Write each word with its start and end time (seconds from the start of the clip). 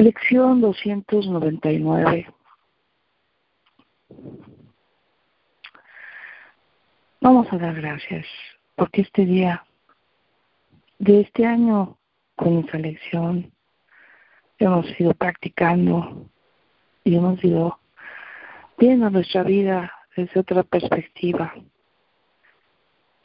Lección 0.00 0.62
299. 0.62 2.26
Vamos 7.20 7.52
a 7.52 7.58
dar 7.58 7.74
gracias 7.74 8.24
porque 8.76 9.02
este 9.02 9.26
día 9.26 9.62
de 10.98 11.20
este 11.20 11.44
año 11.44 11.98
con 12.34 12.60
esa 12.60 12.78
lección 12.78 13.52
hemos 14.58 14.86
ido 14.98 15.12
practicando 15.12 16.30
y 17.04 17.16
hemos 17.16 17.44
ido 17.44 17.78
viendo 18.78 19.10
nuestra 19.10 19.42
vida 19.42 19.92
desde 20.16 20.40
otra 20.40 20.62
perspectiva, 20.62 21.52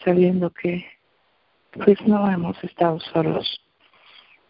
sabiendo 0.04 0.50
que 0.50 0.86
pues 1.86 2.06
no 2.06 2.30
hemos 2.30 2.62
estado 2.66 3.00
solos, 3.00 3.65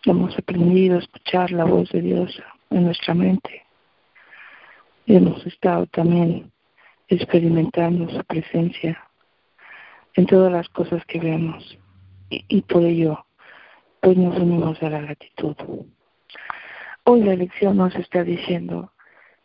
hemos 0.06 0.38
aprendido 0.38 0.98
a 0.98 1.00
escuchar 1.00 1.52
la 1.52 1.66
voz 1.66 1.90
de 1.92 2.02
Dios 2.02 2.42
en 2.70 2.86
nuestra 2.86 3.14
mente, 3.14 3.64
hemos 5.08 5.46
estado 5.46 5.86
también 5.88 6.52
experimentando 7.08 8.10
su 8.10 8.24
presencia 8.26 9.04
en 10.16 10.26
todas 10.26 10.52
las 10.52 10.70
cosas 10.70 11.04
que 11.06 11.20
vemos 11.20 11.78
y, 12.30 12.62
por 12.64 12.84
ello 12.84 13.26
pues 14.02 14.18
nos 14.18 14.38
unimos 14.38 14.82
a 14.84 14.90
la 14.90 15.02
gratitud. 15.02 15.56
Hoy 17.06 17.24
la 17.24 17.36
lección 17.36 17.78
nos 17.78 17.96
está 17.96 18.24
diciendo 18.24 18.92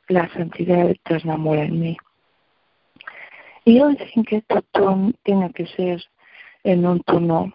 la 0.09 0.29
santidad 0.35 0.89
eterna 0.91 1.37
mora 1.37 1.63
en 1.63 1.81
mí. 1.81 1.97
Y 3.65 3.81
hoy 3.81 3.97
sin 4.13 4.25
que 4.25 4.43
tu 4.43 4.61
tono 4.73 5.13
tenga 5.23 5.51
que 5.51 5.67
ser 5.67 6.03
en 6.65 6.87
un 6.87 7.01
tono 7.01 7.55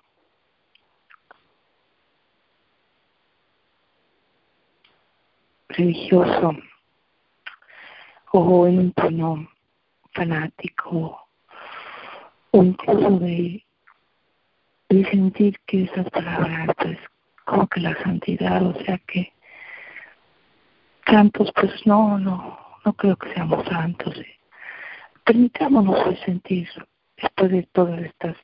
religioso 5.77 6.55
o 8.31 8.67
en 8.67 8.79
un 8.79 8.91
tono 8.93 9.47
fanático 10.13 11.19
o 12.51 12.63
incluso 12.63 13.19
de, 13.19 13.63
de 14.89 15.05
sentir 15.09 15.59
que 15.65 15.83
esas 15.83 16.09
palabras 16.09 16.69
pues 16.77 16.97
como 17.45 17.67
que 17.67 17.81
la 17.81 17.95
santidad, 18.01 18.65
o 18.65 18.73
sea 18.83 18.97
que 18.99 19.31
santos 21.05 21.51
pues 21.55 21.85
no, 21.85 22.17
no, 22.17 22.59
no 22.83 22.93
creo 22.93 23.15
que 23.15 23.33
seamos 23.33 23.65
santos. 23.67 24.17
¿eh? 24.17 24.39
Permitámonos 25.23 26.19
sentir 26.25 26.67
después 27.17 27.51
de 27.51 27.63
todas 27.73 28.01
estas 28.01 28.35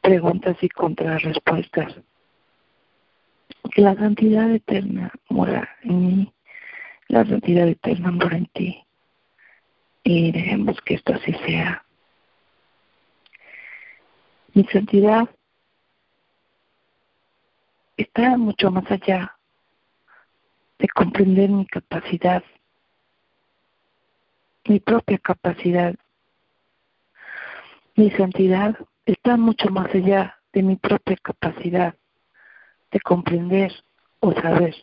preguntas 0.00 0.56
y 0.60 0.68
contrarrespuestas 0.68 1.94
que 3.70 3.82
la 3.82 3.94
santidad 3.94 4.50
eterna 4.50 5.10
mora 5.28 5.68
en 5.82 6.06
mí, 6.06 6.33
la 7.08 7.24
santidad 7.24 7.68
eterna 7.68 8.10
mora 8.10 8.36
en 8.36 8.46
ti. 8.46 8.84
Y 10.02 10.32
dejemos 10.32 10.80
que 10.82 10.94
esto 10.94 11.14
así 11.14 11.32
sea. 11.46 11.84
Mi 14.52 14.64
santidad 14.64 15.28
está 17.96 18.36
mucho 18.36 18.70
más 18.70 18.90
allá 18.90 19.36
de 20.78 20.88
comprender 20.88 21.50
mi 21.50 21.66
capacidad, 21.66 22.42
mi 24.66 24.80
propia 24.80 25.18
capacidad. 25.18 25.94
Mi 27.96 28.10
santidad 28.10 28.76
está 29.06 29.36
mucho 29.36 29.70
más 29.70 29.94
allá 29.94 30.38
de 30.52 30.62
mi 30.62 30.76
propia 30.76 31.16
capacidad 31.16 31.94
de 32.90 33.00
comprender 33.00 33.72
o 34.20 34.32
saber 34.32 34.74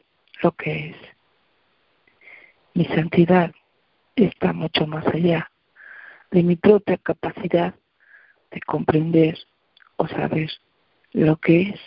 lo 0.41 0.51
que 0.53 0.89
es. 0.89 0.95
Mi 2.73 2.85
santidad 2.85 3.51
está 4.15 4.53
mucho 4.53 4.87
más 4.87 5.05
allá 5.07 5.51
de 6.31 6.43
mi 6.43 6.55
propia 6.55 6.97
capacidad 6.97 7.75
de 8.51 8.61
comprender 8.61 9.37
o 9.97 10.07
saber 10.07 10.49
lo 11.11 11.37
que 11.37 11.61
es. 11.61 11.79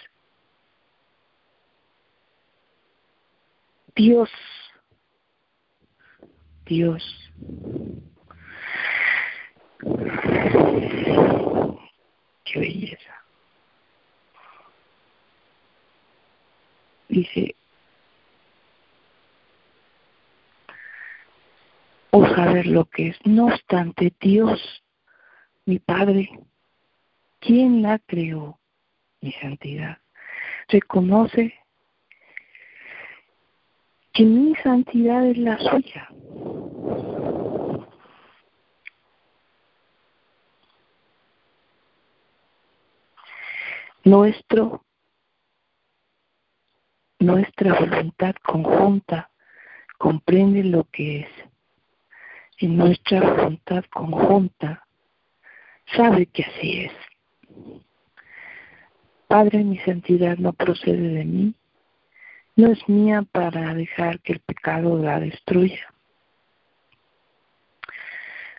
Dios, 3.97 4.31
Dios. 6.67 7.03
Qué 12.45 12.61
belleza. 12.61 13.15
Dice, 17.09 17.55
o 22.35 22.45
saber 22.45 22.67
lo 22.67 22.85
que 22.87 23.09
es. 23.09 23.17
No 23.25 23.47
obstante, 23.47 24.13
Dios, 24.21 24.83
mi 25.65 25.79
Padre, 25.79 26.29
¿Quién 27.45 27.83
la 27.83 27.99
creó? 27.99 28.59
Mi 29.21 29.31
santidad. 29.33 29.99
Reconoce 30.69 31.53
que 34.15 34.25
mi 34.25 34.55
santidad 34.63 35.27
es 35.27 35.37
la 35.37 35.59
suya. 35.59 36.09
Nuestro, 44.05 44.87
nuestra 47.19 47.79
voluntad 47.79 48.35
conjunta 48.43 49.31
comprende 49.99 50.65
lo 50.65 50.85
que 50.85 51.21
es. 51.21 51.54
Y 52.59 52.69
nuestra 52.69 53.21
voluntad 53.21 53.85
conjunta 53.91 54.87
sabe 55.97 56.27
que 56.27 56.43
así 56.45 56.85
es. 56.85 56.93
Padre, 59.27 59.65
mi 59.65 59.79
santidad 59.79 60.37
no 60.39 60.53
procede 60.53 61.09
de 61.09 61.25
mí, 61.25 61.55
no 62.57 62.71
es 62.71 62.89
mía 62.89 63.23
para 63.33 63.75
dejar 63.75 64.21
que 64.21 64.35
el 64.35 64.41
pecado 64.41 64.97
la 64.99 65.19
destruya. 65.19 65.93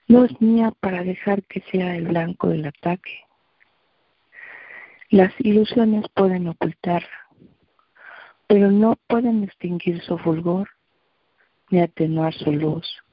No 0.07 0.25
es 0.25 0.41
mía 0.41 0.73
para 0.79 1.03
dejar 1.03 1.43
que 1.43 1.61
sea 1.71 1.95
el 1.95 2.09
blanco 2.09 2.49
del 2.49 2.65
ataque. 2.65 3.21
Las 5.09 5.33
ilusiones 5.39 6.05
pueden 6.13 6.47
ocultarla, 6.47 7.27
pero 8.47 8.69
no 8.69 8.97
pueden 9.07 9.43
extinguir 9.43 10.01
su 10.01 10.17
fulgor 10.17 10.69
ni 11.69 11.79
atenuar 11.79 12.33
su 12.33 12.51
luz. 12.51 13.04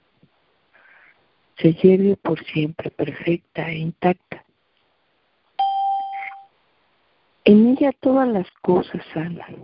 Se 1.58 1.74
lleve 1.74 2.16
por 2.16 2.42
siempre 2.44 2.90
perfecta 2.90 3.68
e 3.70 3.78
intacta 3.78 4.44
en 7.44 7.70
ella 7.70 7.90
todas 7.92 8.28
las 8.28 8.48
cosas 8.62 9.04
sanan, 9.12 9.56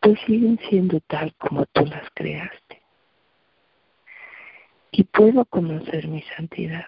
pues 0.00 0.20
siguen 0.26 0.58
siendo 0.68 1.00
tal 1.00 1.34
como 1.36 1.64
tú 1.66 1.86
las 1.86 2.06
creaste. 2.14 2.82
Y 4.90 5.04
puedo 5.04 5.46
conocer 5.46 6.06
mi 6.06 6.20
santidad, 6.36 6.86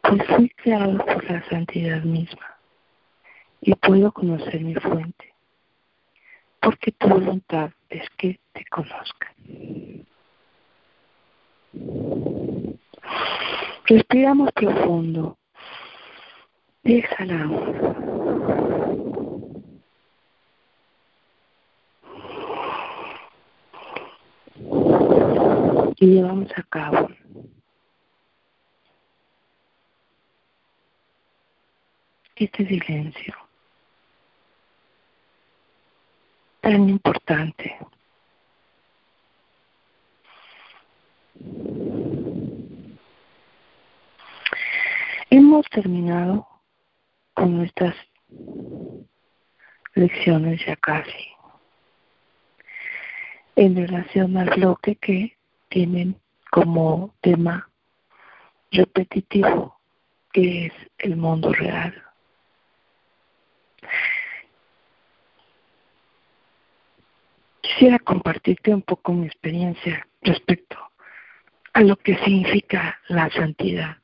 pues 0.00 0.24
fui 0.28 0.48
creado 0.50 1.04
por 1.04 1.24
la 1.28 1.44
santidad 1.48 2.02
misma. 2.02 2.56
Y 3.60 3.74
puedo 3.74 4.12
conocer 4.12 4.60
mi 4.60 4.76
fuente, 4.76 5.34
porque 6.60 6.92
tu 6.92 7.08
voluntad 7.08 7.72
es 7.88 8.08
que 8.10 8.38
te 8.52 8.64
conozca. 8.66 9.34
Respiramos 13.84 14.50
profundo 14.52 15.38
Exhalamos. 16.84 17.62
Y 26.00 26.06
llevamos 26.06 26.50
a 26.56 26.62
cabo 26.62 27.08
este 32.36 32.66
silencio 32.66 33.34
tan 36.60 36.88
importante. 36.88 37.76
Hemos 45.30 45.66
terminado 45.70 46.46
con 47.34 47.56
nuestras 47.56 47.94
lecciones 49.94 50.64
ya 50.66 50.76
casi 50.76 51.28
en 53.56 53.76
relación 53.76 54.36
al 54.36 54.50
bloque 54.50 54.96
que 54.96 55.36
tienen 55.68 56.16
como 56.50 57.14
tema 57.20 57.68
repetitivo 58.70 59.76
que 60.32 60.66
es 60.66 60.72
el 60.98 61.16
mundo 61.16 61.52
real. 61.52 62.02
quisiera 67.78 68.00
compartirte 68.00 68.74
un 68.74 68.82
poco 68.82 69.12
mi 69.12 69.26
experiencia 69.26 70.04
respecto 70.22 70.87
a 71.78 71.82
lo 71.82 71.94
que 71.94 72.16
significa 72.24 72.98
la 73.06 73.30
santidad. 73.30 73.98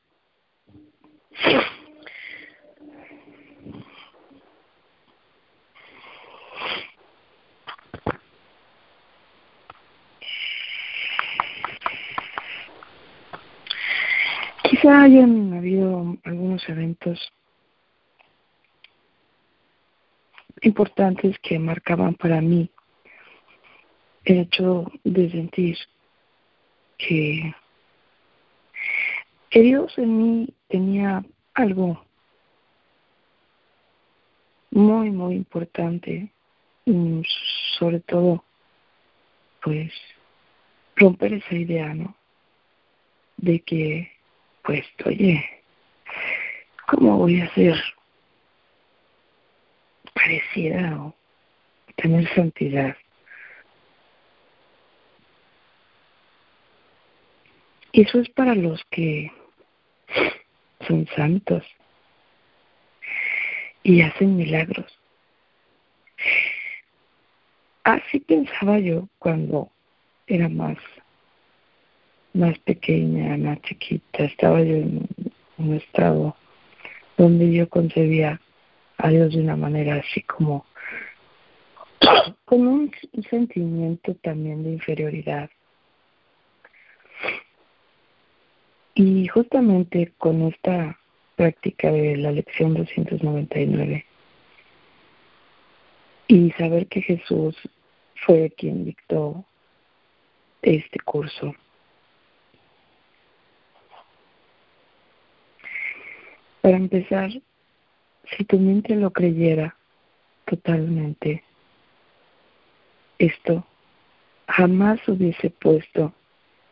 Quizá 14.63 15.01
hayan 15.01 15.53
habido 15.53 16.15
algunos 16.23 16.69
eventos 16.69 17.29
importantes 20.61 21.37
que 21.39 21.59
marcaban 21.59 22.15
para 22.15 22.39
mí 22.39 22.71
el 24.23 24.39
hecho 24.39 24.89
de 25.03 25.29
sentir 25.29 25.77
que, 26.97 27.53
Dios 29.51 29.97
en 29.97 30.17
mí 30.17 30.53
tenía 30.67 31.23
algo 31.53 32.05
muy, 34.71 35.09
muy 35.09 35.35
importante, 35.35 36.29
sobre 37.79 38.01
todo, 38.01 38.43
pues, 39.63 39.91
romper 40.97 41.33
esa 41.33 41.55
idea, 41.55 41.93
¿no? 41.93 42.15
De 43.37 43.61
que, 43.61 44.11
pues, 44.63 44.85
oye, 45.05 45.43
¿cómo 46.87 47.17
voy 47.17 47.39
a 47.39 47.53
ser 47.53 47.81
parecida 50.13 51.01
o 51.01 51.15
tener 51.95 52.27
santidad? 52.35 52.95
Eso 58.01 58.19
es 58.19 58.29
para 58.29 58.55
los 58.55 58.83
que 58.91 59.31
son 60.87 61.07
santos 61.15 61.63
y 63.83 64.01
hacen 64.01 64.35
milagros. 64.35 64.91
Así 67.83 68.19
pensaba 68.19 68.79
yo 68.79 69.07
cuando 69.19 69.69
era 70.27 70.49
más, 70.49 70.77
más 72.33 72.57
pequeña, 72.59 73.37
más 73.37 73.61
chiquita. 73.61 74.23
Estaba 74.23 74.61
yo 74.61 74.75
en 74.75 75.07
un 75.57 75.75
estado 75.75 76.35
donde 77.17 77.53
yo 77.53 77.69
concebía 77.69 78.41
a 78.97 79.09
Dios 79.09 79.33
de 79.33 79.41
una 79.41 79.55
manera 79.55 79.95
así 79.95 80.21
como 80.23 80.65
con 82.45 82.67
un 82.67 82.91
sentimiento 83.29 84.15
también 84.15 84.63
de 84.63 84.71
inferioridad 84.71 85.49
Y 88.97 89.27
justamente 89.27 90.13
con 90.17 90.41
esta 90.43 90.97
práctica 91.35 91.91
de 91.91 92.15
la 92.15 92.31
lección 92.31 92.73
299 92.73 94.05
y 96.27 96.51
saber 96.51 96.87
que 96.87 97.01
Jesús 97.01 97.57
fue 98.25 98.51
quien 98.57 98.85
dictó 98.85 99.43
este 100.61 100.97
curso. 101.01 101.53
Para 106.61 106.77
empezar, 106.77 107.29
si 108.37 108.45
tu 108.45 108.57
mente 108.57 108.95
lo 108.95 109.11
creyera 109.11 109.75
totalmente, 110.45 111.43
esto 113.19 113.67
jamás 114.47 115.05
hubiese 115.09 115.49
puesto 115.49 116.13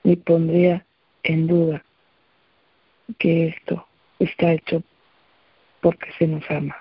ni 0.03 0.15
pondría 0.15 0.85
en 1.23 1.47
duda 1.47 1.83
que 3.17 3.47
esto 3.47 3.87
está 4.19 4.53
hecho 4.53 4.83
porque 5.81 6.11
se 6.17 6.27
nos 6.27 6.49
ama. 6.49 6.75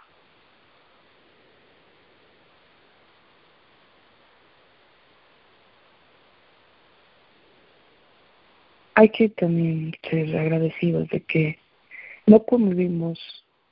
Hay 8.94 9.08
que 9.08 9.30
también 9.30 9.96
ser 10.08 10.36
agradecidos 10.36 11.08
de 11.08 11.20
que 11.22 11.58
no 12.26 12.42
convivimos 12.44 13.18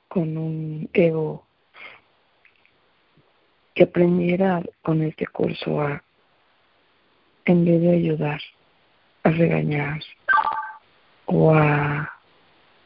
con 0.07 0.37
un 0.37 0.89
ego 0.93 1.45
que 3.73 3.83
aprendiera 3.83 4.61
con 4.81 5.01
este 5.01 5.27
curso 5.27 5.79
a, 5.79 6.03
en 7.45 7.65
vez 7.65 7.81
de 7.81 7.91
ayudar, 7.91 8.41
a 9.23 9.29
regañar 9.29 10.01
o 11.25 11.53
a 11.53 12.20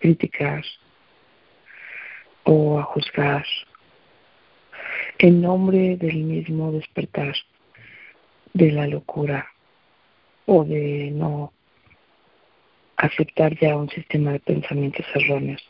criticar 0.05 0.63
o 2.43 2.77
a 2.77 2.83
juzgar 2.83 3.43
en 5.17 5.41
nombre 5.41 5.97
del 5.97 6.17
mismo 6.17 6.71
despertar 6.71 7.33
de 8.53 8.71
la 8.71 8.85
locura 8.85 9.47
o 10.45 10.63
de 10.63 11.09
no 11.09 11.53
aceptar 12.97 13.57
ya 13.59 13.75
un 13.75 13.89
sistema 13.89 14.33
de 14.33 14.39
pensamientos 14.41 15.07
erróneos. 15.15 15.63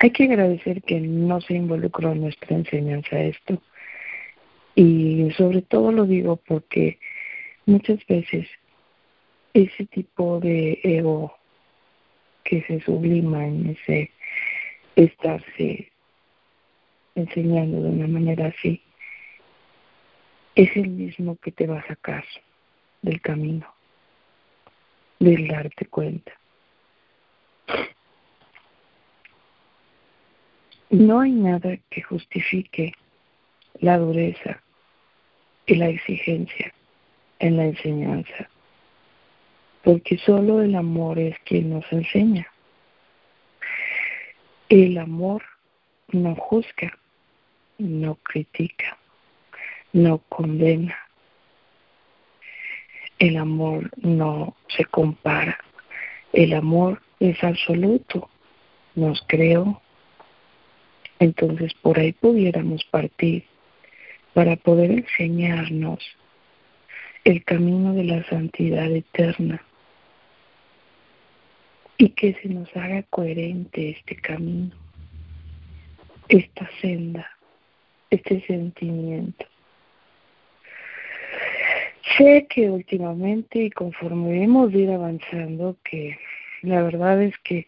Hay 0.00 0.10
que 0.10 0.24
agradecer 0.24 0.82
que 0.82 1.00
no 1.00 1.40
se 1.40 1.54
involucró 1.54 2.12
en 2.12 2.20
nuestra 2.20 2.54
enseñanza 2.54 3.18
esto 3.18 3.62
y 4.74 5.30
sobre 5.38 5.62
todo 5.62 5.90
lo 5.90 6.04
digo 6.04 6.36
porque 6.36 6.98
muchas 7.64 8.06
veces 8.06 8.46
ese 9.54 9.86
tipo 9.86 10.38
de 10.38 10.80
ego 10.82 11.37
que 12.48 12.62
se 12.62 12.80
sublima 12.80 13.46
en 13.46 13.76
ese 13.76 14.10
estarse 14.96 15.92
enseñando 17.14 17.82
de 17.82 17.90
una 17.90 18.06
manera 18.06 18.46
así, 18.46 18.82
es 20.54 20.74
el 20.74 20.88
mismo 20.88 21.36
que 21.36 21.52
te 21.52 21.66
va 21.66 21.80
a 21.80 21.86
sacar 21.86 22.24
del 23.02 23.20
camino, 23.20 23.66
del 25.18 25.46
darte 25.46 25.84
cuenta. 25.84 26.32
No 30.88 31.20
hay 31.20 31.32
nada 31.32 31.76
que 31.90 32.00
justifique 32.00 32.94
la 33.74 33.98
dureza 33.98 34.62
y 35.66 35.74
la 35.74 35.90
exigencia 35.90 36.72
en 37.40 37.58
la 37.58 37.66
enseñanza 37.66 38.48
porque 39.82 40.18
solo 40.18 40.62
el 40.62 40.74
amor 40.74 41.18
es 41.18 41.38
quien 41.40 41.70
nos 41.70 41.84
enseña. 41.92 42.46
El 44.68 44.98
amor 44.98 45.42
no 46.08 46.34
juzga, 46.34 46.98
no 47.78 48.16
critica, 48.16 48.98
no 49.92 50.18
condena. 50.28 50.96
El 53.18 53.36
amor 53.36 53.90
no 53.96 54.56
se 54.68 54.84
compara. 54.84 55.58
El 56.32 56.52
amor 56.52 57.00
es 57.18 57.42
absoluto. 57.42 58.28
Nos 58.94 59.22
creó. 59.26 59.80
Entonces 61.18 61.72
por 61.74 61.98
ahí 61.98 62.12
pudiéramos 62.12 62.84
partir 62.84 63.44
para 64.34 64.56
poder 64.56 64.90
enseñarnos 64.90 65.98
el 67.24 67.42
camino 67.44 67.92
de 67.94 68.04
la 68.04 68.24
santidad 68.28 68.90
eterna 68.92 69.62
y 71.98 72.10
que 72.10 72.34
se 72.34 72.48
nos 72.48 72.74
haga 72.76 73.02
coherente 73.10 73.90
este 73.90 74.14
camino, 74.16 74.70
esta 76.28 76.70
senda, 76.80 77.28
este 78.10 78.40
sentimiento. 78.46 79.44
Sé 82.16 82.46
que 82.48 82.70
últimamente 82.70 83.64
y 83.64 83.70
conforme 83.70 84.44
hemos 84.44 84.72
ido 84.72 84.94
avanzando, 84.94 85.76
que 85.84 86.16
la 86.62 86.82
verdad 86.82 87.20
es 87.22 87.36
que 87.38 87.66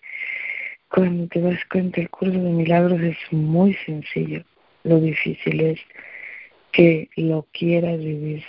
cuando 0.89 1.27
te 1.27 1.41
das 1.41 1.65
cuenta 1.67 2.01
el 2.01 2.09
curso 2.09 2.39
de 2.41 2.51
milagros 2.51 3.01
es 3.01 3.17
muy 3.33 3.75
sencillo. 3.85 4.45
Lo 4.85 5.01
difícil 5.01 5.61
es 5.61 5.81
que 6.73 7.09
lo 7.17 7.47
quieras 7.53 7.99
vivir 7.99 8.45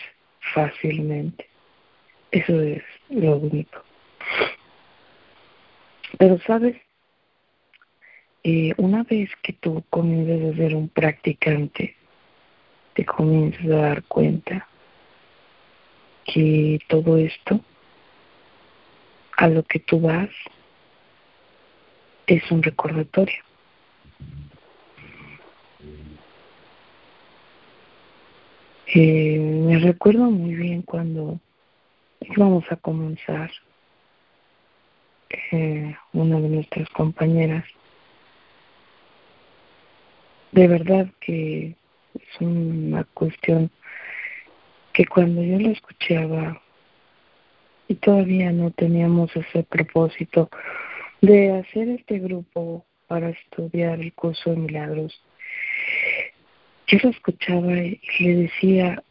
fácilmente. 0.53 1.47
Eso 2.31 2.61
es 2.61 2.83
lo 3.09 3.37
único. 3.37 3.83
Pero 6.21 6.37
sabes, 6.45 6.75
eh, 8.43 8.75
una 8.77 9.01
vez 9.01 9.31
que 9.41 9.53
tú 9.53 9.83
comienzas 9.89 10.53
a 10.53 10.55
ser 10.55 10.75
un 10.75 10.87
practicante, 10.87 11.95
te 12.93 13.03
comienzas 13.03 13.65
a 13.65 13.75
dar 13.75 14.03
cuenta 14.03 14.67
que 16.23 16.77
todo 16.87 17.17
esto, 17.17 17.59
a 19.35 19.47
lo 19.47 19.63
que 19.63 19.79
tú 19.79 19.99
vas, 19.99 20.29
es 22.27 22.51
un 22.51 22.61
recordatorio. 22.61 23.43
Eh, 28.93 29.39
me 29.39 29.79
recuerdo 29.79 30.29
muy 30.29 30.53
bien 30.53 30.83
cuando 30.83 31.39
íbamos 32.19 32.63
a 32.71 32.75
comenzar 32.75 33.49
eh, 35.51 35.95
una 36.13 36.39
de 36.39 36.49
nuestras 36.49 36.89
compañeras. 36.89 37.65
De 40.51 40.67
verdad 40.67 41.07
que 41.19 41.75
es 42.13 42.41
una 42.41 43.03
cuestión 43.13 43.71
que 44.93 45.05
cuando 45.05 45.41
yo 45.43 45.59
la 45.59 45.71
escuchaba 45.71 46.61
y 47.87 47.95
todavía 47.95 48.51
no 48.51 48.71
teníamos 48.71 49.35
ese 49.35 49.63
propósito 49.63 50.49
de 51.21 51.59
hacer 51.59 51.89
este 51.89 52.19
grupo 52.19 52.85
para 53.07 53.29
estudiar 53.29 53.99
el 53.99 54.13
curso 54.13 54.51
de 54.51 54.57
milagros, 54.57 55.21
yo 56.87 56.97
la 57.03 57.09
escuchaba 57.09 57.73
y 57.73 58.01
le 58.19 58.35
decía 58.35 59.03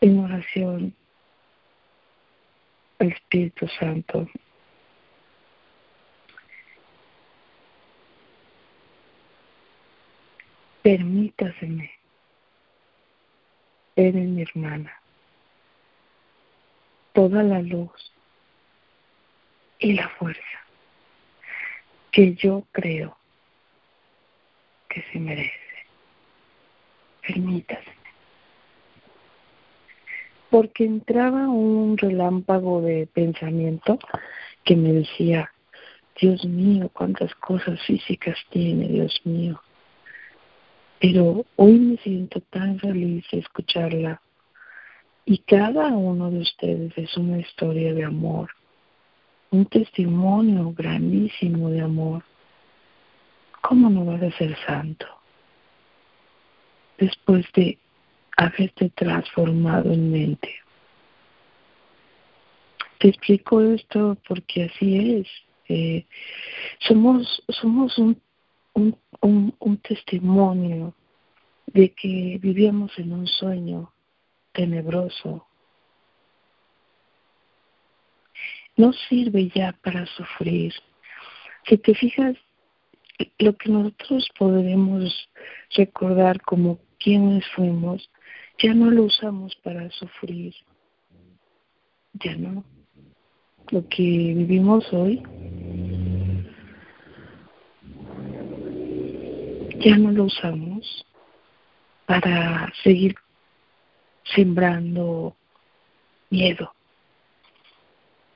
en 0.00 0.18
oración 0.20 0.94
Espíritu 2.98 3.68
Santo, 3.78 4.28
permítaseme 10.82 11.90
ver 13.94 14.16
en 14.16 14.34
mi 14.34 14.42
hermana 14.42 15.00
toda 17.12 17.42
la 17.42 17.60
luz 17.60 18.12
y 19.78 19.92
la 19.92 20.08
fuerza 20.08 20.42
que 22.10 22.34
yo 22.34 22.64
creo 22.72 23.16
que 24.88 25.02
se 25.12 25.20
merece. 25.20 25.52
Permítaseme. 27.22 27.97
Porque 30.50 30.84
entraba 30.84 31.48
un 31.48 31.98
relámpago 31.98 32.80
de 32.80 33.06
pensamiento 33.06 33.98
que 34.64 34.76
me 34.76 34.92
decía, 34.92 35.50
Dios 36.20 36.44
mío, 36.44 36.90
cuántas 36.92 37.34
cosas 37.36 37.80
físicas 37.82 38.36
tiene, 38.50 38.88
Dios 38.88 39.20
mío. 39.24 39.60
Pero 41.00 41.44
hoy 41.56 41.78
me 41.78 41.96
siento 41.98 42.40
tan 42.40 42.78
feliz 42.78 43.24
de 43.30 43.38
escucharla. 43.38 44.20
Y 45.24 45.38
cada 45.38 45.88
uno 45.88 46.30
de 46.30 46.38
ustedes 46.40 46.96
es 46.96 47.16
una 47.16 47.38
historia 47.38 47.92
de 47.94 48.04
amor, 48.04 48.50
un 49.50 49.66
testimonio 49.66 50.72
grandísimo 50.72 51.70
de 51.70 51.82
amor. 51.82 52.24
¿Cómo 53.60 53.90
no 53.90 54.04
vas 54.06 54.22
a 54.22 54.36
ser 54.38 54.56
santo? 54.66 55.06
Después 56.96 57.46
de 57.54 57.78
haberte 58.38 58.90
transformado 58.90 59.92
en 59.92 60.10
mente. 60.10 60.54
Te 62.98 63.08
explico 63.08 63.60
esto 63.60 64.16
porque 64.26 64.64
así 64.64 65.20
es. 65.20 65.28
Eh, 65.68 66.06
somos 66.80 67.42
somos 67.48 67.98
un 67.98 68.20
un, 69.20 69.54
un, 69.58 69.76
testimonio 69.78 70.94
de 71.66 71.92
que 71.92 72.38
vivíamos 72.40 72.96
en 72.98 73.12
un 73.12 73.26
sueño 73.26 73.92
tenebroso. 74.52 75.46
No 78.76 78.92
sirve 78.92 79.50
ya 79.54 79.72
para 79.82 80.06
sufrir. 80.06 80.72
Si 81.66 81.76
te 81.78 81.94
fijas, 81.94 82.36
lo 83.38 83.56
que 83.56 83.70
nosotros 83.70 84.28
podremos 84.38 85.28
recordar 85.74 86.40
como 86.42 86.78
quienes 86.98 87.44
fuimos, 87.48 88.08
ya 88.58 88.74
no 88.74 88.90
lo 88.90 89.04
usamos 89.04 89.54
para 89.56 89.90
sufrir. 89.90 90.54
Ya 92.14 92.36
no. 92.36 92.64
Lo 93.70 93.86
que 93.88 94.02
vivimos 94.02 94.92
hoy 94.92 95.22
ya 99.80 99.96
no 99.96 100.10
lo 100.10 100.24
usamos 100.24 101.06
para 102.06 102.72
seguir 102.82 103.14
sembrando 104.34 105.36
miedo. 106.30 106.72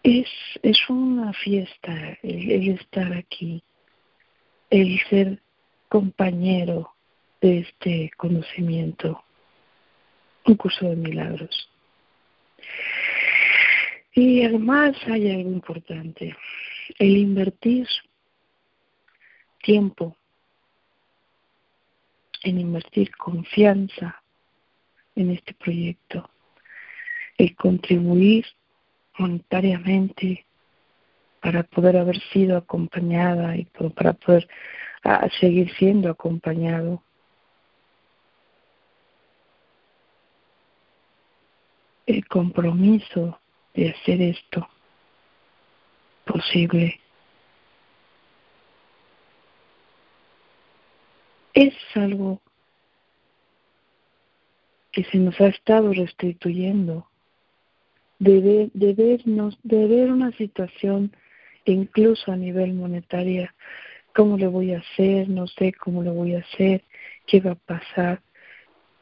Es, 0.03 0.29
es 0.63 0.79
una 0.89 1.33
fiesta 1.33 2.19
el, 2.23 2.71
estar 2.71 3.13
aquí, 3.13 3.63
el 4.71 5.01
ser 5.09 5.41
compañero 5.89 6.93
de 7.41 7.61
este 7.61 8.11
conocimiento, 8.17 9.23
un 10.47 10.55
curso 10.57 10.89
de 10.89 10.97
milagros. 10.97 11.69
Y 14.15 14.45
además 14.45 14.97
hay 15.07 15.31
algo 15.31 15.51
importante, 15.51 16.37
el 16.99 17.17
invertir 17.17 17.89
tiempo 19.63 20.17
en 22.43 22.59
invertir 22.59 23.15
confianza 23.17 24.23
en 25.15 25.31
este 25.31 25.55
proyecto, 25.55 26.29
el 27.39 27.55
contribuir 27.55 28.47
monetariamente 29.19 30.45
para 31.41 31.63
poder 31.63 31.97
haber 31.97 32.21
sido 32.33 32.57
acompañada 32.57 33.57
y 33.57 33.65
para 33.65 34.13
poder 34.13 34.49
seguir 35.41 35.73
siendo 35.77 36.11
acompañado. 36.11 37.03
El 42.07 42.27
compromiso 42.27 43.39
de 43.75 43.91
hacer 43.91 44.21
esto 44.21 44.69
posible. 46.25 47.01
Es 51.55 51.75
algo 51.95 52.41
que 54.91 55.05
se 55.05 55.19
nos 55.19 55.41
ha 55.41 55.49
estado 55.49 55.93
restituyendo. 55.93 57.07
De 58.19 58.41
ver, 58.41 58.71
de 58.73 58.95
vernos, 58.95 59.59
de 59.63 59.87
ver 59.89 60.13
una 60.13 60.31
situación 60.33 61.15
incluso 61.65 62.31
a 62.31 62.37
nivel 62.37 62.73
monetaria, 62.75 63.55
cómo 64.15 64.37
le 64.37 64.47
voy 64.47 64.75
a 64.75 64.79
hacer, 64.79 65.29
no 65.29 65.47
sé 65.47 65.73
cómo 65.73 66.03
le 66.03 66.11
voy 66.11 66.35
a 66.35 66.41
hacer, 66.41 66.85
qué 67.27 67.41
va 67.41 67.53
a 67.53 67.57
pasar. 67.57 68.23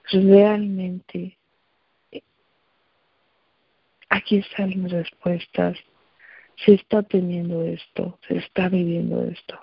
Realmente 0.05 1.39
aquí 4.11 4.39
están 4.39 4.83
las 4.83 4.93
respuestas. 4.93 5.79
Se 6.65 6.75
está 6.75 7.03
teniendo 7.03 7.63
esto, 7.63 8.19
se 8.29 8.37
está 8.37 8.69
viviendo 8.69 9.25
esto. 9.25 9.59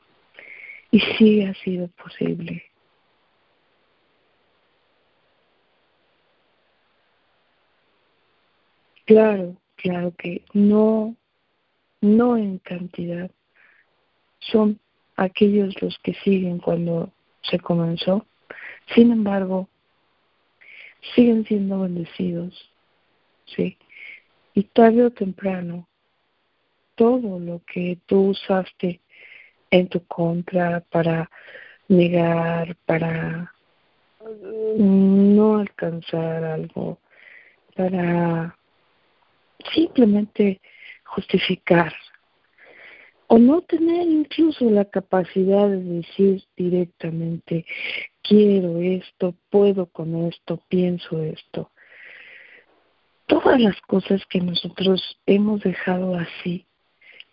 Y 0.89 0.99
sí 0.99 1.43
ha 1.43 1.53
sido 1.55 1.89
posible. 1.89 2.63
Claro, 9.05 9.55
claro 9.75 10.13
que 10.17 10.43
no, 10.53 11.15
no 12.01 12.35
en 12.35 12.57
cantidad. 12.57 13.29
Son 14.39 14.79
aquellos 15.15 15.79
los 15.81 15.97
que 15.99 16.13
siguen 16.15 16.57
cuando 16.57 17.11
se 17.41 17.59
comenzó. 17.59 18.25
Sin 18.95 19.11
embargo, 19.11 19.69
siguen 21.15 21.45
siendo 21.45 21.81
bendecidos, 21.81 22.69
¿sí? 23.45 23.77
Y 24.57 24.63
tarde 24.63 25.05
o 25.05 25.11
temprano, 25.11 25.87
todo 26.95 27.37
lo 27.37 27.61
que 27.71 27.99
tú 28.07 28.29
usaste 28.29 29.01
en 29.69 29.87
tu 29.87 30.03
contra 30.07 30.79
para 30.79 31.29
negar, 31.87 32.75
para 32.87 33.53
no 34.75 35.59
alcanzar 35.59 36.43
algo, 36.43 36.97
para 37.75 38.57
simplemente 39.75 40.59
justificar 41.03 41.93
o 43.27 43.37
no 43.37 43.61
tener 43.61 44.07
incluso 44.07 44.71
la 44.71 44.85
capacidad 44.85 45.69
de 45.69 45.83
decir 45.83 46.43
directamente, 46.55 47.63
quiero 48.23 48.79
esto, 48.79 49.35
puedo 49.51 49.85
con 49.85 50.25
esto, 50.25 50.59
pienso 50.67 51.21
esto. 51.21 51.69
Todas 53.27 53.59
las 53.59 53.79
cosas 53.81 54.25
que 54.27 54.41
nosotros 54.41 55.19
hemos 55.25 55.61
dejado 55.61 56.15
así, 56.15 56.65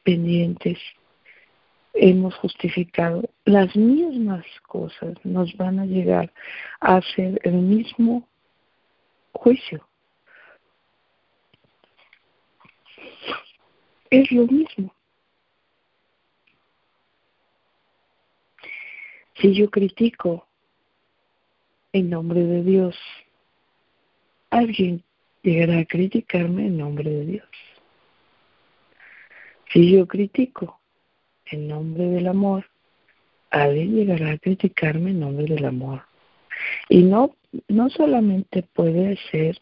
pendientes, 0.03 0.79
hemos 1.95 2.35
justificado, 2.35 3.23
las 3.45 3.75
mismas 3.75 4.45
cosas 4.67 5.15
nos 5.25 5.57
van 5.57 5.79
a 5.79 5.87
llegar 5.87 6.33
a 6.81 6.97
hacer 6.97 7.41
el 7.45 7.55
mismo 7.55 8.29
juicio. 9.33 9.87
es 14.21 14.31
lo 14.31 14.47
mismo. 14.47 14.95
Si 19.37 19.55
yo 19.55 19.71
critico 19.71 20.47
en 21.93 22.11
nombre 22.11 22.45
de 22.45 22.63
Dios 22.63 22.97
alguien 24.51 25.03
llegará 25.45 25.79
a 25.79 25.85
criticarme 25.85 26.67
en 26.67 26.79
nombre 26.79 27.11
de 27.11 27.27
Dios. 27.27 27.49
Si 29.73 29.93
yo 29.93 30.09
critico 30.09 30.81
en 31.47 31.69
nombre 31.69 32.05
del 32.07 32.27
amor, 32.27 32.67
alguien 33.51 33.95
llegará 33.95 34.33
a 34.33 34.39
criticarme 34.39 35.11
en 35.11 35.21
nombre 35.21 35.45
del 35.45 35.65
amor. 35.67 36.03
Y 36.89 37.03
no, 37.03 37.37
no 37.69 37.91
solamente 37.91 38.63
puede 38.63 39.19
ser 39.31 39.61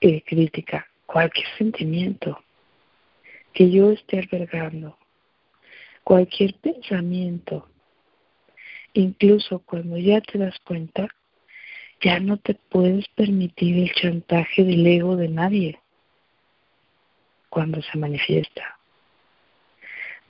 eh, 0.00 0.22
crítica, 0.22 0.86
cualquier 1.04 1.46
sentimiento 1.58 2.42
que 3.52 3.70
yo 3.70 3.90
esté 3.90 4.20
albergando, 4.20 4.96
cualquier 6.02 6.54
pensamiento, 6.54 7.68
incluso 8.94 9.58
cuando 9.58 9.98
ya 9.98 10.20
te 10.20 10.38
das 10.38 10.58
cuenta, 10.60 11.08
ya 12.00 12.20
no 12.20 12.36
te 12.36 12.54
puedes 12.54 13.08
permitir 13.08 13.78
el 13.78 13.92
chantaje 13.94 14.64
del 14.64 14.86
ego 14.86 15.16
de 15.16 15.28
nadie 15.28 15.80
cuando 17.48 17.82
se 17.82 17.98
manifiesta. 17.98 18.78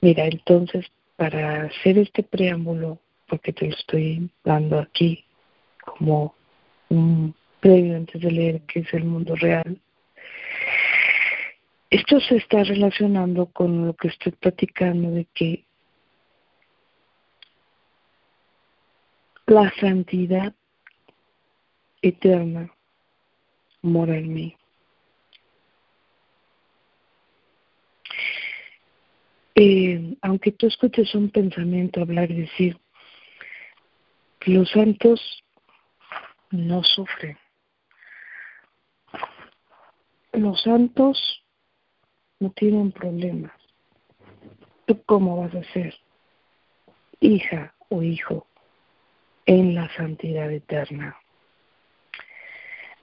Mira, 0.01 0.25
entonces, 0.25 0.85
para 1.15 1.63
hacer 1.63 1.97
este 1.97 2.23
preámbulo, 2.23 2.99
porque 3.27 3.53
te 3.53 3.67
lo 3.67 3.75
estoy 3.75 4.29
dando 4.43 4.79
aquí 4.79 5.25
como 5.83 6.33
un 6.89 7.35
previo 7.59 7.97
antes 7.97 8.21
de 8.21 8.31
leer 8.31 8.61
qué 8.61 8.79
es 8.79 8.93
el 8.93 9.03
mundo 9.03 9.35
real, 9.35 9.79
esto 11.89 12.19
se 12.19 12.37
está 12.37 12.63
relacionando 12.63 13.47
con 13.47 13.87
lo 13.87 13.95
que 13.95 14.09
estoy 14.09 14.31
platicando 14.33 15.11
de 15.11 15.25
que 15.33 15.65
la 19.47 19.71
santidad 19.79 20.53
eterna 22.01 22.71
mora 23.81 24.17
en 24.17 24.33
mí. 24.33 24.55
Eh, 29.55 30.15
aunque 30.21 30.51
tú 30.51 30.67
escuches 30.67 31.13
un 31.15 31.29
pensamiento 31.29 32.01
hablar 32.01 32.31
y 32.31 32.41
decir, 32.41 32.79
los 34.45 34.69
santos 34.69 35.43
no 36.51 36.83
sufren. 36.83 37.37
Los 40.31 40.61
santos 40.61 41.43
no 42.39 42.51
tienen 42.51 42.91
problemas. 42.91 43.51
¿Tú 44.85 45.03
cómo 45.03 45.41
vas 45.41 45.53
a 45.53 45.73
ser 45.73 45.93
hija 47.19 47.75
o 47.89 48.01
hijo 48.01 48.47
en 49.45 49.75
la 49.75 49.93
santidad 49.95 50.49
eterna? 50.51 51.17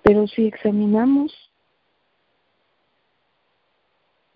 Pero 0.07 0.29
si 0.29 0.47
examinamos, 0.47 1.35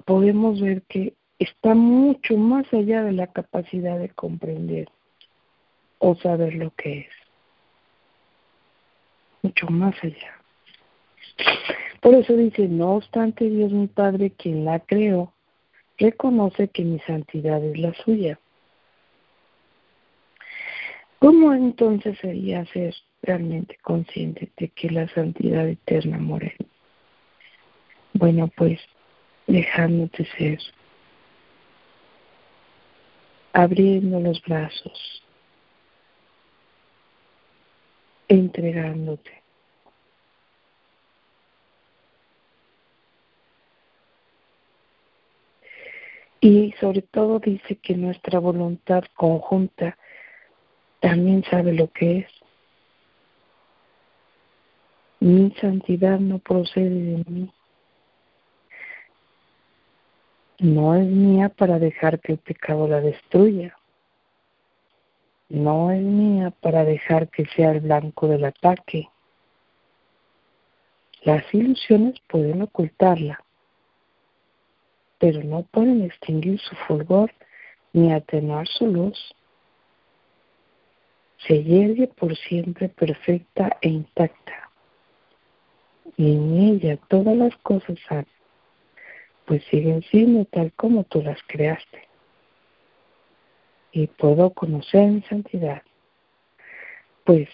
podemos 0.05 0.61
ver 0.61 0.83
que 0.83 1.15
está 1.39 1.77
mucho 1.77 2.37
más 2.37 2.67
allá 2.75 3.05
de 3.05 3.12
la 3.12 3.29
capacidad 3.29 3.97
de 3.97 4.09
comprender 4.09 4.89
o 6.00 6.17
saber 6.17 6.55
lo 6.55 6.73
que 6.73 7.03
es. 7.03 7.09
Mucho 9.43 9.69
más 9.69 9.95
allá. 10.03 10.43
Por 12.00 12.17
eso 12.17 12.35
dice, 12.35 12.67
no 12.67 12.97
obstante 12.97 13.49
Dios 13.49 13.71
mi 13.71 13.87
Padre, 13.87 14.33
quien 14.33 14.65
la 14.65 14.81
creó, 14.81 15.33
reconoce 15.99 16.67
que 16.67 16.83
mi 16.83 16.99
santidad 16.99 17.62
es 17.62 17.79
la 17.79 17.95
suya. 17.95 18.41
¿Cómo 21.21 21.55
entonces 21.55 22.19
sería 22.19 22.67
ser 22.73 22.93
realmente 23.23 23.77
consciente 23.83 24.50
de 24.57 24.69
que 24.69 24.91
la 24.91 25.09
santidad 25.09 25.68
eterna 25.68 26.18
mora 26.18 26.53
Bueno, 28.14 28.49
pues 28.49 28.81
dejándote 29.47 30.27
ser, 30.37 30.59
abriendo 33.53 34.21
los 34.21 34.40
brazos, 34.42 35.23
entregándote. 38.29 39.40
Y 46.40 46.73
sobre 46.81 47.03
todo 47.03 47.38
dice 47.38 47.77
que 47.77 47.94
nuestra 47.94 48.38
voluntad 48.38 49.05
conjunta 49.14 49.99
también 51.01 51.44
sabe 51.44 51.75
lo 51.75 51.90
que 51.92 52.18
es. 52.18 52.39
Mi 55.22 55.50
santidad 55.61 56.18
no 56.18 56.38
procede 56.38 56.88
de 56.88 57.24
mí. 57.28 57.52
No 60.61 60.94
es 60.94 61.06
mía 61.06 61.50
para 61.50 61.78
dejar 61.78 62.20
que 62.20 62.33
el 62.33 62.38
pecado 62.38 62.88
la 62.88 63.02
destruya. 63.02 63.76
No 65.50 65.90
es 65.90 66.00
mía 66.00 66.50
para 66.62 66.87
dejar 66.87 67.28
que 67.28 67.44
sea 67.54 67.72
el 67.72 67.80
blanco 67.80 68.28
del 68.28 68.46
ataque. 68.46 69.11
Las 71.22 71.44
ilusiones 71.52 72.18
pueden 72.26 72.62
ocultarla, 72.62 73.44
pero 75.18 75.44
no 75.44 75.64
pueden 75.64 76.00
extinguir 76.02 76.59
su 76.61 76.74
fulgor 76.87 77.30
ni 77.92 78.11
atenuar 78.11 78.66
su 78.68 78.87
luz. 78.87 79.35
Se 81.46 81.62
yergue 81.62 82.06
por 82.06 82.35
siempre 82.37 82.88
perfecta 82.88 83.76
e 83.83 83.90
intacta 83.90 84.60
y 86.16 86.33
en 86.33 86.59
ella 86.59 86.96
todas 87.09 87.37
las 87.37 87.57
cosas 87.59 87.99
pues 89.46 89.64
siguen 89.64 90.03
siendo 90.03 90.44
tal 90.44 90.73
como 90.75 91.03
tú 91.05 91.23
las 91.23 91.42
creaste. 91.49 92.09
Y 93.92 94.07
puedo 94.07 94.51
conocer 94.51 95.01
en 95.01 95.25
santidad, 95.25 95.83
pues 97.25 97.49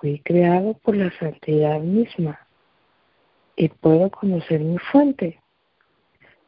fui 0.00 0.18
creado 0.20 0.74
por 0.74 0.96
la 0.96 1.16
santidad 1.18 1.78
misma 1.78 2.46
y 3.54 3.68
puedo 3.68 4.10
conocer 4.10 4.60
mi 4.60 4.78
fuente, 4.78 5.40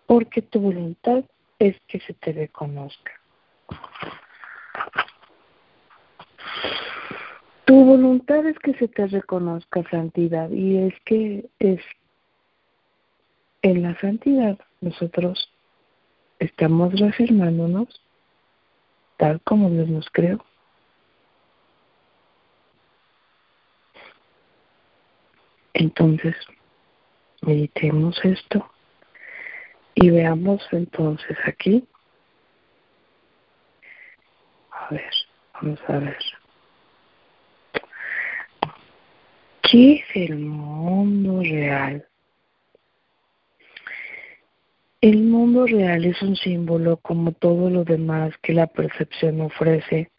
porque 0.07 0.43
tu 0.43 0.61
voluntad 0.61 1.25
es 1.61 1.77
que 1.87 2.01
se 2.01 2.15
te 2.15 2.33
reconozca. 2.33 3.13
Tu 7.71 7.85
voluntad 7.85 8.45
es 8.47 8.59
que 8.59 8.75
se 8.75 8.89
te 8.89 9.07
reconozca 9.07 9.89
santidad 9.91 10.51
y 10.51 10.77
es 10.77 10.95
que 11.05 11.49
es 11.61 11.81
en 13.63 13.83
la 13.83 13.97
santidad 14.01 14.59
nosotros 14.81 15.49
estamos 16.41 16.99
reafirmándonos 16.99 18.03
tal 19.19 19.41
como 19.43 19.71
Dios 19.71 19.89
nos 19.89 20.11
creó. 20.11 20.45
Entonces, 25.73 26.35
meditemos 27.43 28.19
esto 28.25 28.69
y 29.95 30.11
veamos 30.11 30.61
entonces 30.73 31.39
aquí. 31.47 31.87
A 34.73 34.93
ver, 34.93 35.13
vamos 35.55 35.81
a 35.87 35.99
ver. 35.99 36.40
¿Qué 39.71 39.93
es 39.93 40.17
el 40.17 40.37
mundo 40.37 41.45
real? 41.45 42.05
El 45.01 45.23
mundo 45.23 45.65
real 45.65 46.07
es 46.07 46.21
un 46.23 46.35
símbolo 46.35 46.97
como 46.97 47.31
todo 47.31 47.71
lo 47.71 47.85
demás 47.85 48.37
que 48.43 48.53
la 48.53 48.67
percepción 48.67 49.41
ofrece. 49.41 50.11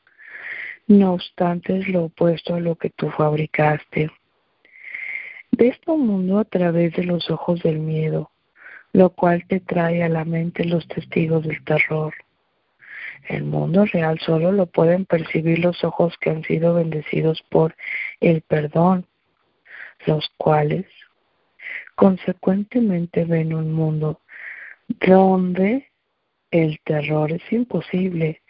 No 0.87 1.15
obstante, 1.15 1.79
es 1.79 1.89
lo 1.89 2.05
opuesto 2.05 2.55
a 2.55 2.61
lo 2.61 2.77
que 2.77 2.91
tú 2.91 3.09
fabricaste. 3.09 4.09
Ves 5.51 5.77
tu 5.81 5.97
mundo 5.97 6.39
a 6.39 6.45
través 6.45 6.93
de 6.93 7.03
los 7.03 7.29
ojos 7.29 7.61
del 7.61 7.79
miedo, 7.79 8.31
lo 8.93 9.09
cual 9.09 9.45
te 9.47 9.59
trae 9.59 10.01
a 10.01 10.07
la 10.07 10.23
mente 10.23 10.63
los 10.63 10.87
testigos 10.87 11.43
del 11.43 11.61
terror. 11.65 12.13
El 13.27 13.43
mundo 13.43 13.83
real 13.83 14.17
solo 14.19 14.53
lo 14.53 14.67
pueden 14.67 15.03
percibir 15.03 15.59
los 15.59 15.83
ojos 15.83 16.17
que 16.21 16.29
han 16.29 16.43
sido 16.43 16.73
bendecidos 16.75 17.43
por 17.49 17.75
el 18.21 18.43
perdón 18.43 19.07
los 20.05 20.29
cuales 20.37 20.85
consecuentemente 21.95 23.25
ven 23.25 23.53
un 23.53 23.71
mundo 23.71 24.21
donde 24.87 25.87
el 26.49 26.79
terror 26.83 27.31
es 27.31 27.51
imposible 27.51 28.41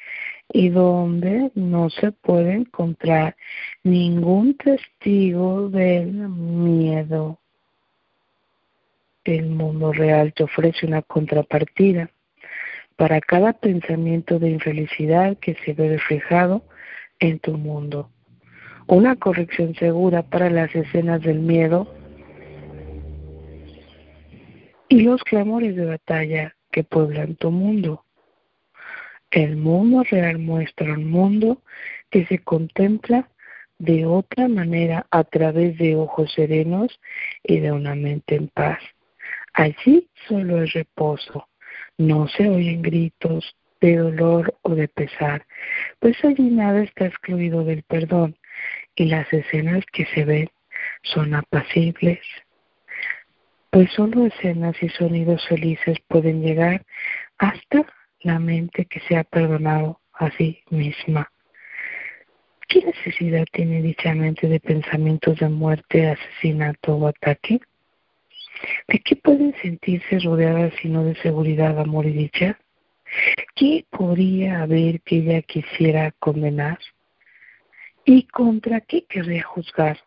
y 0.50 0.70
donde 0.70 1.52
no 1.56 1.90
se 1.90 2.12
puede 2.12 2.54
encontrar 2.54 3.36
ningún 3.84 4.58
testigo 4.58 5.70
del 5.70 6.12
miedo. 6.12 7.40
El 9.24 9.50
mundo 9.50 9.94
real 9.94 10.34
te 10.34 10.44
ofrece 10.44 10.86
una 10.86 11.04
contrapartida 11.04 12.10
para 12.96 13.22
cada 13.22 13.54
pensamiento 13.54 14.40
de 14.40 14.50
infelicidad 14.50 15.38
que 15.38 15.56
se 15.64 15.74
ve 15.74 15.90
reflejado 15.90 16.64
en 17.20 17.40
tu 17.40 17.58
mundo 17.58 18.10
una 18.88 19.16
corrección 19.16 19.76
segura 19.76 20.24
para 20.24 20.50
las 20.50 20.74
escenas 20.76 21.22
del 21.22 21.40
miedo 21.40 21.94
y 24.90 25.02
los 25.02 25.24
clamores 25.24 25.76
de 25.76 25.86
batalla 25.86 26.56
que 26.72 26.84
pueblan 26.84 27.36
tu 27.36 27.52
mundo. 27.52 28.06
El 29.30 29.56
mundo 29.56 30.04
real 30.04 30.40
muestra 30.40 30.94
un 30.94 31.10
mundo 31.10 31.62
que 32.10 32.26
se 32.26 32.40
contempla 32.40 33.30
de 33.80 34.06
otra 34.06 34.48
manera 34.48 35.08
a 35.10 35.24
través 35.24 35.78
de 35.78 35.96
ojos 35.96 36.34
serenos 36.34 37.00
y 37.44 37.60
de 37.60 37.72
una 37.72 37.96
mente 37.96 38.36
en 38.36 38.50
paz. 38.50 38.80
Allí 39.54 40.10
solo 40.28 40.62
es 40.62 40.74
reposo, 40.74 41.48
no 41.98 42.28
se 42.28 42.50
oyen 42.50 42.82
gritos 42.82 43.56
de 43.80 43.96
dolor 43.96 44.56
o 44.62 44.76
de 44.76 44.88
pesar, 44.88 45.46
pues 46.00 46.16
allí 46.24 46.50
nada 46.50 46.84
está 46.84 47.06
excluido 47.08 47.64
del 47.64 47.84
perdón 47.84 48.36
y 48.96 49.06
las 49.06 49.32
escenas 49.32 49.84
que 49.92 50.06
se 50.08 50.26
ven 50.26 50.50
son 51.04 51.34
apacibles, 51.34 52.20
pues 53.70 53.92
solo 53.94 54.26
escenas 54.26 54.76
y 54.82 54.90
sonidos 54.90 55.46
felices 55.48 55.98
pueden 56.08 56.42
llegar 56.42 56.86
hasta 57.38 57.86
la 58.22 58.38
mente 58.40 58.86
que 58.86 59.00
se 59.02 59.18
ha 59.18 59.24
perdonado 59.24 60.00
a 60.14 60.30
sí 60.32 60.60
misma. 60.70 61.32
¿Qué 62.68 62.86
necesidad 62.86 63.46
tiene 63.52 63.82
dicha 63.82 64.14
mente 64.14 64.48
de 64.48 64.60
pensamientos 64.60 65.40
de 65.40 65.50
muerte, 65.50 66.08
asesinato 66.08 66.96
o 66.96 67.08
ataque? 67.08 67.60
¿De 68.88 69.00
qué 69.00 69.16
pueden 69.16 69.54
sentirse 69.62 70.20
rodeadas 70.20 70.74
sino 70.82 71.04
de 71.04 71.16
seguridad, 71.16 71.80
amor 71.80 72.06
y 72.06 72.14
dicha? 72.14 72.60
¿Qué 73.56 73.86
podría 73.90 74.62
haber 74.62 75.02
que 75.02 75.18
ella 75.18 75.42
quisiera 75.42 76.12
condenar? 76.20 76.80
¿Y 78.06 78.24
contra 78.28 78.82
qué 78.82 79.06
querría 79.06 79.44
juzgar? 79.44 80.00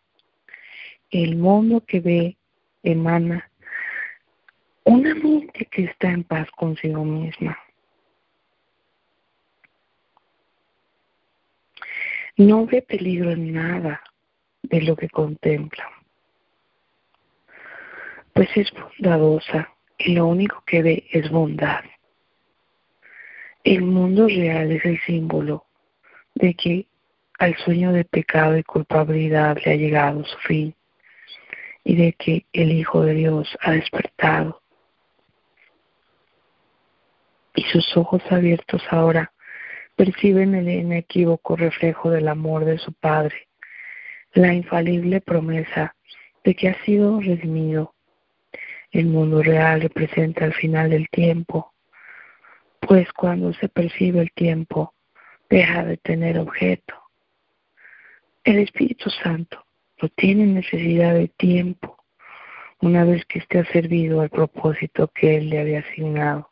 El 1.11 1.37
mundo 1.37 1.81
que 1.81 1.99
ve 1.99 2.37
emana 2.83 3.49
una 4.85 5.15
mente 5.15 5.65
que 5.65 5.85
está 5.85 6.11
en 6.11 6.23
paz 6.23 6.49
consigo 6.51 7.03
misma. 7.03 7.57
No 12.37 12.65
ve 12.65 12.81
peligro 12.81 13.31
en 13.31 13.53
nada 13.53 14.01
de 14.61 14.81
lo 14.81 14.95
que 14.95 15.09
contempla, 15.09 15.89
pues 18.33 18.49
es 18.55 18.69
bondadosa 18.71 19.73
y 19.97 20.13
lo 20.13 20.27
único 20.27 20.61
que 20.65 20.83
ve 20.83 21.07
es 21.11 21.29
bondad. 21.31 21.83
El 23.63 23.83
mundo 23.83 24.27
real 24.27 24.71
es 24.71 24.85
el 24.85 24.99
símbolo 25.01 25.65
de 26.35 26.53
que 26.53 26.87
al 27.37 27.55
sueño 27.57 27.91
de 27.91 28.05
pecado 28.05 28.57
y 28.57 28.63
culpabilidad 28.63 29.57
le 29.63 29.71
ha 29.71 29.75
llegado 29.75 30.23
su 30.23 30.37
fin 30.39 30.75
y 31.83 31.95
de 31.95 32.13
que 32.13 32.45
el 32.53 32.71
Hijo 32.71 33.01
de 33.01 33.13
Dios 33.13 33.57
ha 33.61 33.71
despertado. 33.71 34.61
Y 37.53 37.63
sus 37.63 37.95
ojos 37.95 38.21
abiertos 38.29 38.81
ahora 38.89 39.31
perciben 39.95 40.55
el 40.55 40.67
inequívoco 40.67 41.55
reflejo 41.55 42.09
del 42.09 42.27
amor 42.27 42.65
de 42.65 42.77
su 42.79 42.91
Padre, 42.93 43.47
la 44.33 44.53
infalible 44.53 45.21
promesa 45.21 45.95
de 46.43 46.55
que 46.55 46.69
ha 46.69 46.83
sido 46.83 47.21
redimido. 47.21 47.93
El 48.91 49.07
mundo 49.07 49.41
real 49.43 49.81
representa 49.81 50.45
el 50.45 50.53
final 50.53 50.89
del 50.89 51.07
tiempo, 51.09 51.73
pues 52.79 53.11
cuando 53.13 53.53
se 53.53 53.69
percibe 53.69 54.21
el 54.21 54.31
tiempo, 54.31 54.93
deja 55.49 55.83
de 55.83 55.97
tener 55.97 56.39
objeto. 56.39 57.04
El 58.45 58.59
Espíritu 58.59 59.09
Santo 59.09 59.65
no 59.99 60.07
tiene 60.09 60.45
necesidad 60.45 61.15
de 61.15 61.29
tiempo 61.29 61.97
una 62.79 63.03
vez 63.03 63.25
que 63.25 63.39
esté 63.39 63.65
servido 63.65 64.21
al 64.21 64.29
propósito 64.29 65.07
que 65.07 65.37
Él 65.37 65.49
le 65.49 65.59
había 65.61 65.79
asignado. 65.79 66.51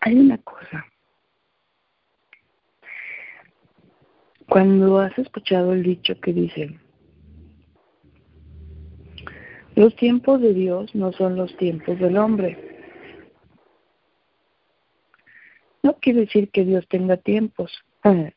Hay 0.00 0.18
una 0.18 0.36
cosa. 0.38 0.84
Cuando 4.48 4.98
has 4.98 5.18
escuchado 5.18 5.72
el 5.72 5.82
dicho 5.82 6.20
que 6.20 6.34
dice, 6.34 6.78
los 9.78 9.94
tiempos 9.94 10.40
de 10.40 10.54
Dios 10.54 10.92
no 10.92 11.12
son 11.12 11.36
los 11.36 11.56
tiempos 11.56 12.00
del 12.00 12.16
hombre. 12.16 12.58
No 15.84 15.94
quiere 16.00 16.22
decir 16.22 16.50
que 16.50 16.64
Dios 16.64 16.88
tenga 16.88 17.16
tiempos. 17.16 17.72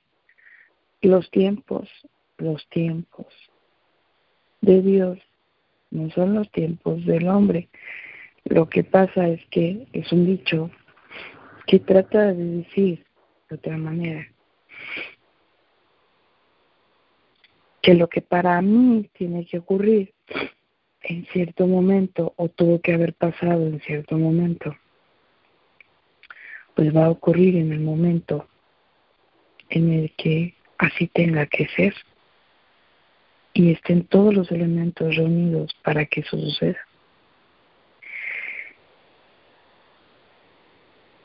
Los 1.02 1.32
tiempos, 1.32 1.90
los 2.38 2.70
tiempos 2.70 3.26
de 4.62 4.84
Dios 4.84 5.18
no 5.90 6.12
son 6.12 6.36
los 6.36 6.52
tiempos 6.52 7.04
del 7.08 7.28
hombre. 7.28 7.70
Lo 8.44 8.70
que 8.70 8.84
pasa 8.84 9.28
es 9.28 9.44
que 9.48 9.88
es 9.94 10.12
un 10.12 10.28
dicho 10.28 10.70
que 11.66 11.80
trata 11.80 12.36
de 12.36 12.46
decir 12.58 13.04
de 13.50 13.56
otra 13.56 13.78
manera 13.78 14.28
que 17.82 17.96
lo 17.96 18.08
que 18.08 18.22
para 18.22 18.62
mí 18.62 19.10
tiene 19.14 19.44
que 19.48 19.58
ocurrir 19.58 20.14
en 21.04 21.26
cierto 21.28 21.68
momento 21.68 22.34
o 22.38 22.50
tuvo 22.50 22.82
que 22.82 22.94
haber 22.94 23.14
pasado 23.14 23.66
en 23.68 23.80
cierto 23.82 24.18
momento, 24.18 24.76
pues 26.76 26.96
va 26.96 27.06
a 27.06 27.10
ocurrir 27.10 27.56
en 27.56 27.72
el 27.72 27.80
momento 27.80 28.48
en 29.70 29.92
el 29.92 30.12
que 30.16 30.56
así 30.78 31.08
tenga 31.08 31.46
que 31.46 31.68
ser 31.76 31.94
y 33.54 33.72
estén 33.72 34.06
todos 34.06 34.34
los 34.34 34.52
elementos 34.52 35.16
reunidos 35.16 35.76
para 35.84 36.06
que 36.06 36.22
eso 36.22 36.38
suceda. 36.38 36.80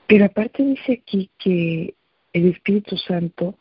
Pero 0.07 0.25
aparte 0.25 0.63
dice 0.63 1.01
aquí 1.03 1.31
que 1.39 1.95
el 2.33 2.51
Espíritu 2.51 2.97
Santo 2.97 3.59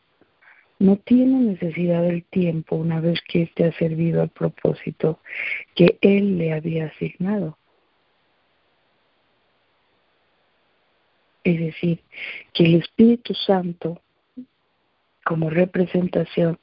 no 0.80 0.98
tiene 0.98 1.40
necesidad 1.40 2.04
del 2.04 2.24
tiempo 2.26 2.76
una 2.76 3.00
vez 3.00 3.22
que 3.28 3.44
éste 3.44 3.66
ha 3.66 3.72
servido 3.74 4.22
al 4.22 4.30
propósito 4.30 5.20
que 5.74 5.98
Él 6.02 6.38
le 6.38 6.54
había 6.54 6.88
asignado. 6.88 7.58
Es 11.44 11.60
decir, 11.60 12.02
que 12.54 12.66
el 12.66 12.76
Espíritu 12.76 13.34
Santo, 13.36 14.02
como 15.24 15.50
representación 15.50 16.60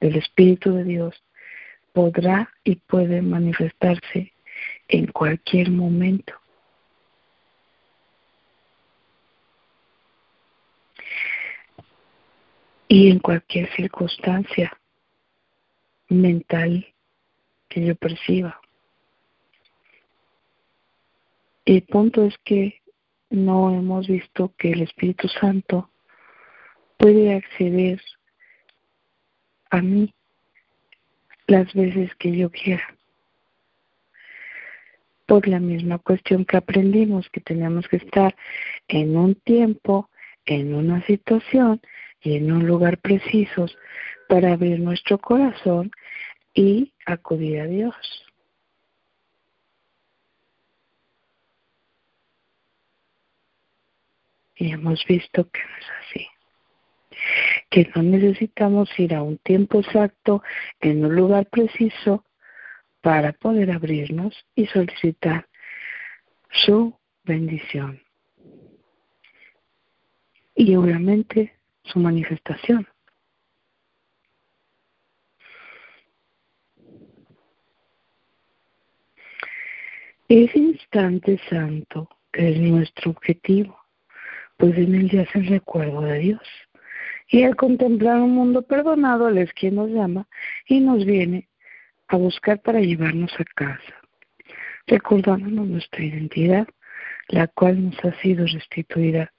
del 0.00 0.16
Espíritu 0.16 0.74
de 0.74 0.84
Dios, 0.84 1.22
podrá 1.92 2.50
y 2.62 2.76
puede 2.76 3.22
manifestarse 3.22 4.34
en 4.88 5.06
cualquier 5.06 5.70
momento. 5.70 6.34
Y 12.88 13.10
en 13.10 13.18
cualquier 13.18 13.68
circunstancia 13.74 14.78
mental 16.08 16.86
que 17.68 17.84
yo 17.84 17.94
perciba. 17.96 18.60
El 21.64 21.82
punto 21.82 22.24
es 22.24 22.36
que 22.44 22.80
no 23.30 23.74
hemos 23.74 24.06
visto 24.06 24.54
que 24.56 24.70
el 24.70 24.82
Espíritu 24.82 25.26
Santo 25.28 25.90
puede 26.96 27.34
acceder 27.34 28.00
a 29.70 29.82
mí 29.82 30.14
las 31.48 31.72
veces 31.74 32.14
que 32.16 32.36
yo 32.36 32.50
quiera. 32.50 32.96
Por 35.26 35.48
la 35.48 35.58
misma 35.58 35.98
cuestión 35.98 36.44
que 36.44 36.56
aprendimos 36.56 37.28
que 37.30 37.40
tenemos 37.40 37.88
que 37.88 37.96
estar 37.96 38.36
en 38.86 39.16
un 39.16 39.34
tiempo, 39.34 40.08
en 40.44 40.72
una 40.72 41.04
situación 41.06 41.80
y 42.20 42.36
en 42.36 42.52
un 42.52 42.66
lugar 42.66 42.98
preciso 42.98 43.66
para 44.28 44.52
abrir 44.52 44.80
nuestro 44.80 45.18
corazón 45.18 45.90
y 46.54 46.92
acudir 47.04 47.60
a 47.60 47.66
Dios. 47.66 47.94
Y 54.56 54.72
hemos 54.72 55.04
visto 55.06 55.48
que 55.50 55.60
no 55.60 55.76
es 55.76 55.86
así. 56.00 56.26
Que 57.70 57.90
no 57.94 58.02
necesitamos 58.02 58.88
ir 58.98 59.14
a 59.14 59.22
un 59.22 59.38
tiempo 59.38 59.80
exacto, 59.80 60.42
en 60.80 61.04
un 61.04 61.14
lugar 61.14 61.46
preciso, 61.46 62.24
para 63.02 63.32
poder 63.32 63.70
abrirnos 63.70 64.34
y 64.54 64.66
solicitar 64.66 65.46
su 66.50 66.98
bendición. 67.22 68.02
Y 70.54 70.74
obviamente 70.74 71.55
su 71.86 71.98
manifestación. 71.98 72.86
Ese 80.28 80.58
instante 80.58 81.40
santo 81.48 82.08
es 82.32 82.58
nuestro 82.58 83.12
objetivo, 83.12 83.78
pues 84.56 84.76
en 84.76 84.94
él 84.96 85.10
ya 85.10 85.24
el 85.34 85.46
recuerdo 85.46 86.00
de 86.00 86.18
Dios. 86.18 86.42
Y 87.28 87.44
al 87.44 87.54
contemplar 87.54 88.20
un 88.20 88.32
mundo 88.32 88.62
perdonado, 88.62 89.28
Él 89.28 89.38
es 89.38 89.52
quien 89.52 89.76
nos 89.76 89.90
llama 89.90 90.28
y 90.66 90.80
nos 90.80 91.04
viene 91.04 91.48
a 92.08 92.16
buscar 92.16 92.60
para 92.60 92.80
llevarnos 92.80 93.32
a 93.38 93.44
casa, 93.44 94.00
recordándonos 94.86 95.66
nuestra 95.66 96.04
identidad, 96.04 96.68
la 97.28 97.48
cual 97.48 97.84
nos 97.84 98.04
ha 98.04 98.12
sido 98.20 98.46
restituida 98.46 99.32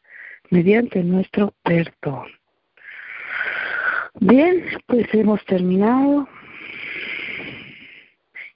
mediante 0.50 1.04
nuestro 1.04 1.54
perdón. 1.64 2.28
Bien, 4.20 4.64
pues 4.88 5.08
hemos 5.14 5.44
terminado. 5.46 6.28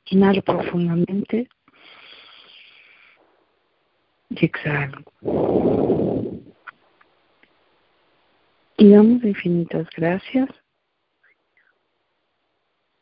Inhalo 0.05 0.41
profundamente 0.41 1.47
y 4.29 4.45
exhalo. 4.45 5.03
Y 8.77 8.89
damos 8.89 9.23
infinitas 9.23 9.87
gracias 9.95 10.49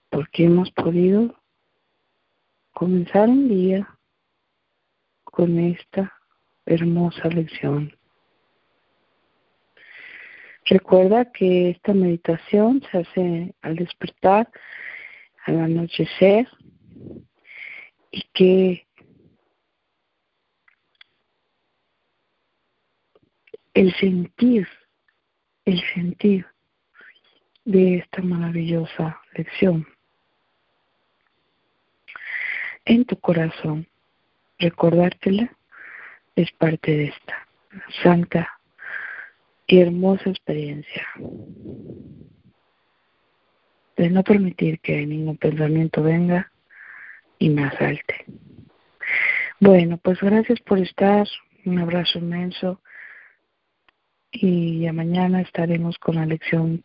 porque 0.09 0.45
hemos 0.45 0.69
podido 0.71 1.33
comenzar 2.73 3.29
un 3.29 3.47
día 3.47 3.97
con 5.23 5.57
esta 5.57 6.13
hermosa 6.65 7.29
lección. 7.29 7.98
Recuerda 10.69 11.31
que 11.31 11.71
esta 11.71 11.95
meditación 11.95 12.83
se 12.91 12.99
hace 12.99 13.55
al 13.63 13.75
despertar, 13.75 14.51
al 15.47 15.61
anochecer 15.61 16.47
y 18.11 18.21
que 18.35 18.87
el 23.73 23.91
sentir, 23.95 24.67
el 25.65 25.81
sentir 25.95 26.45
de 27.65 27.97
esta 27.97 28.21
maravillosa 28.21 29.19
lección 29.33 29.87
en 32.85 33.05
tu 33.05 33.19
corazón, 33.19 33.87
recordártela 34.59 35.51
es 36.35 36.51
parte 36.51 36.91
de 36.91 37.05
esta 37.05 37.47
santa 38.03 38.58
y 39.69 39.79
hermosa 39.81 40.31
experiencia 40.31 41.05
de 43.95 44.09
no 44.09 44.23
permitir 44.23 44.79
que 44.79 45.05
ningún 45.05 45.37
pensamiento 45.37 46.01
venga 46.01 46.51
y 47.37 47.49
me 47.49 47.65
asalte. 47.65 48.25
Bueno, 49.59 49.99
pues 50.01 50.19
gracias 50.21 50.59
por 50.61 50.79
estar, 50.79 51.27
un 51.65 51.77
abrazo 51.77 52.17
inmenso 52.17 52.81
y 54.31 54.81
ya 54.81 54.91
mañana 54.91 55.41
estaremos 55.41 55.99
con 55.99 56.15
la 56.15 56.25
lección 56.25 56.83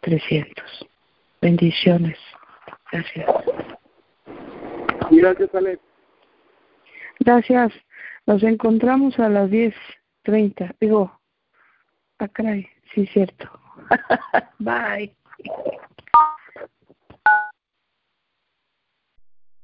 300. 0.00 0.86
Bendiciones. 1.40 2.18
Gracias. 2.92 3.26
Gracias, 5.10 5.54
Ale. 5.54 5.78
Gracias. 7.20 7.72
Nos 8.26 8.42
encontramos 8.42 9.18
a 9.18 9.30
las 9.30 9.48
10.30. 9.48 10.74
Digo, 10.78 11.16
Ah, 12.18 12.28
caray, 12.28 12.66
sí, 12.94 13.06
cierto. 13.06 13.50
Bye. 14.58 15.14